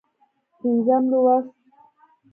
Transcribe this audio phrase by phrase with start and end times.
[0.57, 1.51] پينځم لوست